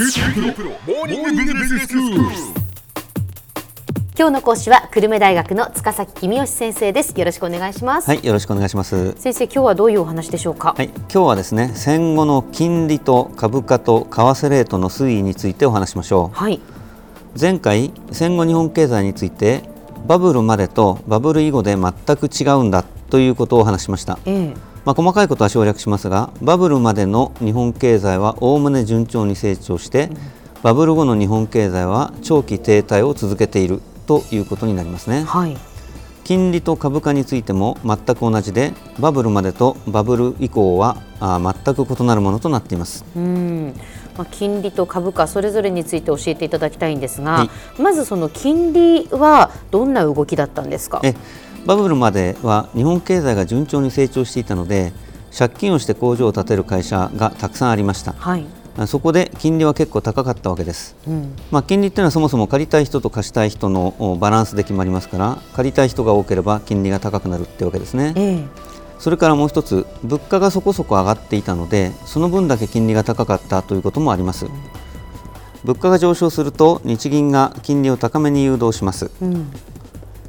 [0.00, 0.06] 今
[4.28, 9.16] 日の講師は久留米大学の塚崎君吉先生ですよろしくお願いします、はい、よろしくお願いします。
[9.18, 10.74] 先生今日はどういうお話でしょうか？
[10.76, 16.60] はい、今日はですね、戦後の金利と株価と為替レートの推移についてお話しましょはい、う。
[17.38, 19.64] 前回、戦後日本経済について、
[20.06, 24.20] バブルまでとバブル以後で全く違うんだということをお話ししました。
[24.26, 30.10] ええまあ、細かいことは省略しますが、バブルまでの日本経済はおおむね順調に成長して、
[30.62, 35.24] バブル後の日本経済は長期停滞を続けているということになりますね。
[35.24, 35.56] はい。
[36.24, 43.04] 金利と株価についても全く同じでバブルまでとバブル以降はあ全く異なるものとなっています。
[43.16, 43.74] うん。
[44.16, 47.44] まあ、金利と株価それぞれについて教えていただきたいんですが、は
[47.78, 47.80] い。
[47.80, 51.00] まずその金利はどんな動きだったんですか？
[51.04, 51.14] え
[51.68, 54.90] バブルまでは日本経済が順調に成長していたので
[55.36, 58.14] 借金をして工場を建てる会社がたくさんありました。
[58.14, 58.46] はい、
[58.78, 61.36] あそこで金利は結構高かったわけです、うん。
[61.50, 68.14] まあ、金利っていうのはそもそも借りたい人と貸したい人のおバランスで決まりますから借りたい人が多ければ金利が高くなるってわけですね。
[68.16, 68.46] え
[68.98, 74.46] それからもう一つ物価がそこそこ上がっていたのでその分だけ金利が高かったということもあります。
[75.64, 79.10] 物価が上昇すると日銀が金利を高めに誘導します。
[79.20, 79.50] えうん。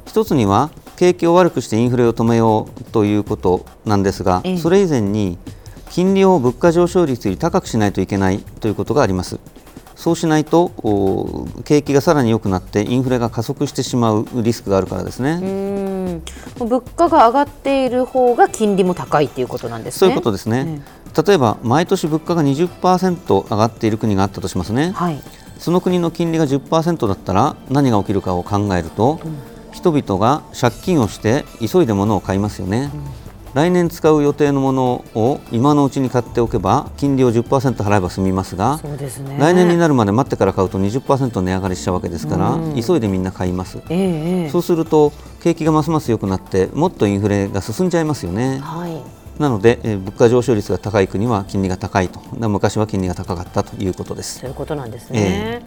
[0.04, 4.58] 一つには景気を悪くしてインフレを止めようということなんですがええ。
[4.58, 5.38] それ以前に
[5.88, 9.40] 金利を物価上昇率より高くしないといけないということがあります。
[9.96, 16.68] そうしないとお景気がさらに良くなってインフレが加速してしまうリスクがあるからですね、うん。
[16.68, 19.98] 物価が上がっている方が金利も高いっていうことなんですね。
[20.00, 20.82] そういうことですね、
[21.26, 25.22] 例えば毎年物価が20%上がっている国があったとしますね、はい。
[25.58, 29.20] その国の金利が10%だったら何が起きるかを考えると、
[29.72, 32.90] 人々が借金をして急いで物を買いますよね、
[33.54, 39.38] 来年使う予定のものを今のうちに買っておけば金利を10%払えば済みますが、ね。
[39.38, 48.58] 来年になるまで待ってから買うと20%値上がりしちゃうわけですから、うん急いでみんな買います、ええええそうすると景気がますます良くなってもっとインフレが進んじゃいますよね。
[48.60, 49.02] はい。
[49.40, 54.40] なので、えー物価上昇率が高い国は金利が高いと、な昔は金利が高かったということです。
[54.40, 55.62] そういうことなんですね。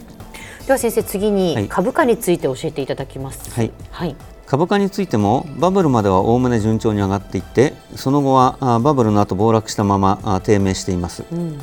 [0.66, 3.50] では先生次はいに株価について教えていただきます。
[3.50, 3.70] はい。
[3.90, 4.16] はい。
[4.46, 11.24] 株価についてもバブルまではおおむね順調に上がっていって、その後はあバブルの後暴落したままあ低迷しています。
[11.30, 11.58] うん。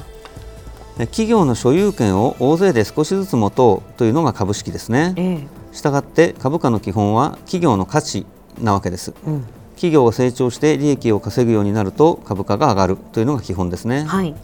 [0.99, 5.13] え企業の所有権を大勢で少しずつ持とうというのが株式ですね。
[5.17, 8.25] ええしたがって株価の基本は企業の価値
[8.61, 9.13] なわけです。
[9.25, 9.45] うん。
[9.75, 14.03] 企業が成長して利益を稼ぐようになると株価が上がるというのが基本ですね。
[14.03, 14.35] はい。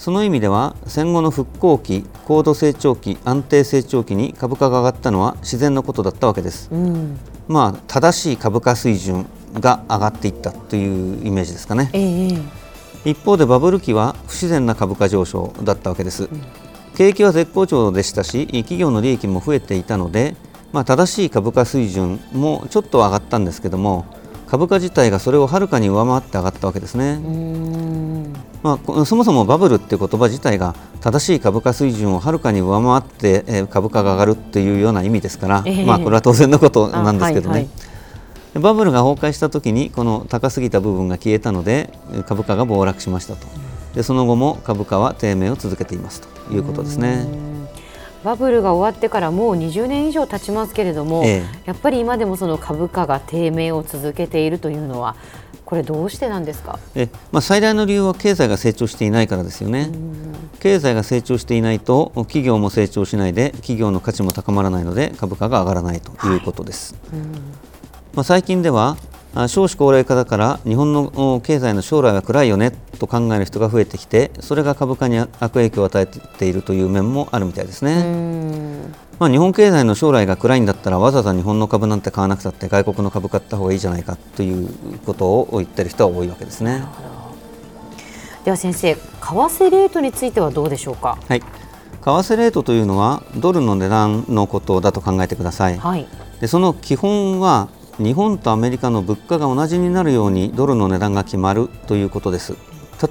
[0.00, 6.70] その意味では戦後の復興期、高度成長期、安定成長期に株価が上がったのは自然のことだったわけです。
[6.72, 7.18] うん。
[7.48, 11.90] まあ正しい株価水準が上がっていったというイメージですかね。
[11.92, 12.28] えええ
[13.04, 16.30] え一方でバブル期は不自然な株価上昇だったわけです。
[16.96, 20.34] 景気は絶好調でしたし、企業の利益も増えていたので、
[20.72, 24.06] まあ正しい株価水準もちょっと上がったんですけども、
[24.50, 27.20] 株価自体がそれをはるかに上回って上がったわけですね。
[28.62, 35.84] まあこ、そもそもバブルって言葉自体が正しい株価水準をはるかに上回って、えー株価が上がるっていうような意味ですから、ええ。
[35.86, 37.68] まあ、これは当然のことなんですけどね、あはいはい。
[38.54, 43.46] でバブルが崩壊した時にこの高すぎた部分が消えたのでえー株価が暴落しましたと。
[43.94, 47.59] でその後も株価は低迷を続けていますということですね。
[48.24, 55.14] バブルが終わってからもう20年以上経ちますけれども、ええやっぱり今でもその株価が低迷を続けているというのは
[55.64, 56.78] これどうしてなんですか？
[56.94, 59.90] えまあ、最大の理由は経済が成長していないからですよね。
[60.58, 66.94] 経済が成長していないと企業も成長しないで企業の価値も高まらないので株価が上がらないということです。
[68.14, 69.09] まあ、最近ではあ
[69.48, 78.02] 少子高齢化だから日本のお経済の将来は暗いよねと考える人が増えてきてそれが株価に悪影響を与えているという面もあるみたいですうね。
[78.02, 84.68] んまあ、日本経済の将来が暗いんだったらわざわざ日本の株なんて買わなくたって外国の株買った方がいいじゃないかという
[85.04, 86.82] ことを言ってる人は多いわけですね。
[88.44, 91.18] では先生、為替レートについてはどうでしょうか？
[91.28, 91.46] はい、為
[92.00, 95.76] 替レートというのはドルの値段のことだと考えてください。
[95.76, 96.06] はい。
[96.40, 97.68] でその基本は
[98.00, 102.56] 日本とアメリカの物価が同じになるようにドルの値段が決まるということです。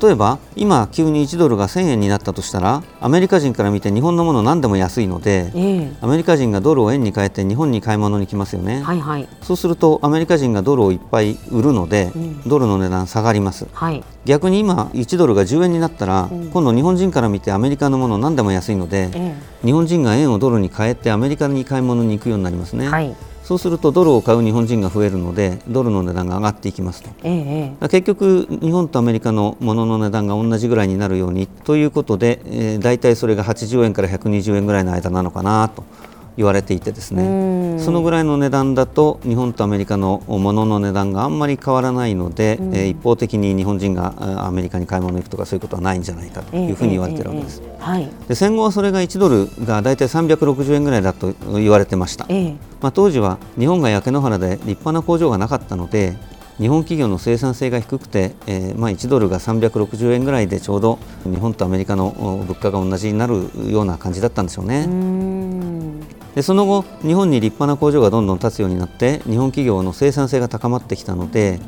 [0.01, 5.91] 例えば今急に1ドルが1000円になったとしたらアメリカ人から見て日本のもの何でも安いのでええ。
[6.01, 9.27] アメリカ人がドルを円に変えて日本に買い物に来ますよね、はいはい。
[9.41, 12.41] そうするとアメリカ人がドルをいっぱい売るので、うん。
[12.47, 13.67] ドルの値段下がります。
[13.73, 14.03] はい。
[14.25, 16.49] 逆に今1ドルが10円になったら、うん。
[16.51, 23.15] 今度日本人から見てアメリカのもの何でも安いので、え日本人が円をドルに変えてアメリカに買い物に行くようになりますね、えはい。
[23.49, 35.83] そうするとドルを買う日本人が増えるのでドルの値段が上がっていきますと、ええ、結局日本とアメリカの物の値段が同じぐらいになるようにということで、えー、大体それが80円から120円ぐらいの間なのかなと
[36.39, 47.61] 言われていてですねそのぐらいの値段だと日本とアメリカのものの値段があんまり変わらないので、うん、えー、一方的に日本人がアメリカに買い物に行くとかそういうことはないんじゃないかというふうに言われているわけです。
[47.77, 52.25] はい、で戦後はそれが1ドルが大体360円ぐらいだと言われてました、
[52.79, 56.15] まあ、当時は日本が焼け野原で立派な工場がなかったので
[56.59, 62.11] 日本企業の生産性が低くて、えー、まあ1ドルが360円ぐらいでちょうど日本とアメリカの
[62.45, 64.85] 物価が同じになるような感じだったんでしょうね。
[66.35, 71.59] でその後日本に立派な工場がどんどん建つようになって日本企業の生産性が高まってきたので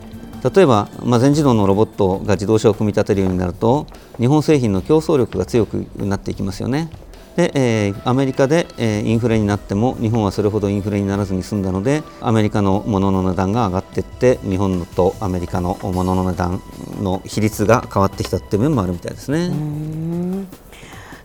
[0.43, 3.85] 例えば、まあ、全自動のロボットが自動車を組み立てるようになると
[4.17, 6.89] 日本製品の競争力が強くなっていきますよね。
[7.35, 16.61] で、えー、アメリカで、えー、インフレになっても日本はそれほどインフレにならずに済んだのでアメリカのものの値段が上がっていって日本とアメリカのものの値段
[17.01, 19.49] の比率が変わってきたっていう面もあるみたいですね。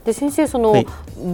[0.06, 0.86] で先生その、はい、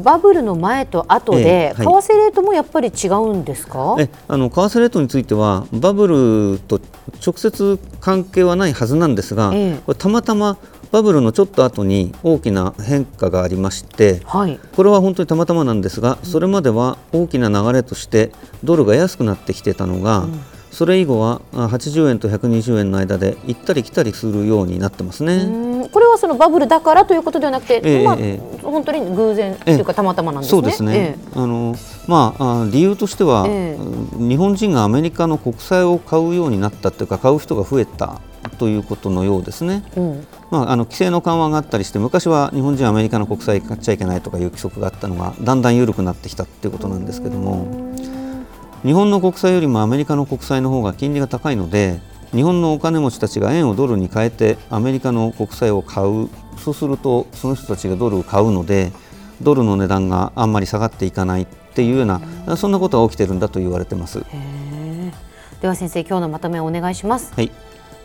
[0.02, 3.96] バブルの前と後で、為替レートもやっぱり違うんですか？
[3.98, 6.80] えあの為替レートについてはバブルと
[7.24, 9.78] 直接関係はないはずなんですが、え。
[9.84, 10.56] これたまたま
[10.90, 18.30] バブルのちょっと後に大きな変化がありまして、はい、これは本当にたまたまなんですがそれまでは大きな流れとして
[18.62, 20.40] ドルが安くなってきてたのが、うん、
[20.72, 25.88] それ以後は80円と120円の間で行ったり来たりするようになってますね。
[25.92, 30.60] これはそのバブルだからということではなくて、えー、まあ、えー、本当に偶然というかたまたまなんですね。
[30.60, 31.18] そうですね。
[31.34, 31.76] えー、あの
[32.08, 38.22] まあ理由としては、日本人がアメリカの国債を買うようになったというか買う人が増えた
[38.58, 39.84] ということのようですね。
[39.94, 47.91] うんまあ、あの規制の緩和があったりして昔は日本人はアメリカの国債買っちゃいけないとかいう規則があったのがだんだん緩くなってきたということなんですけども
[48.84, 52.00] 日本の国債よりもアメリカの国債の方が金利が高いので
[52.32, 56.28] 日本のお金持ちたちが円をドルに変えてアメリカの国債を買う。
[56.58, 58.92] そうするとその人たちがドルを買うので
[59.40, 62.20] ドルの値段があんまり下がっていかないっていうような
[62.56, 64.24] そんなことが起きてるんだと言われてます。
[65.60, 67.32] では先生今日のまとめをお願いします。
[67.34, 67.50] はい。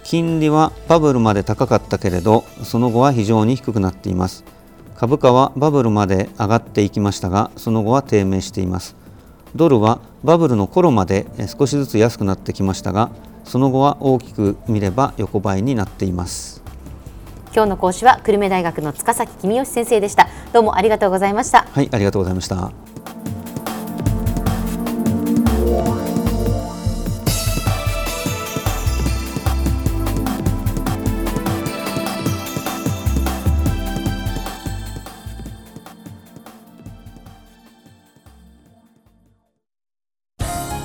[0.03, 4.43] 金利はバブルまで高かったけれどその後は非常に低くなっています。
[4.95, 8.95] 株価はバブルまで上がっていきましたがその後は低迷しています。
[9.55, 11.25] ドルはバブルの頃まで
[11.57, 13.11] 少しずつ安くなってきましたが
[13.45, 16.61] その後は大きく見れば横ばいになっています。
[17.53, 20.27] 今日の講師は久留米大学の塚崎公義先生でした。
[20.51, 21.65] どうもありがとうございました。
[21.71, 22.73] はいありがとうございました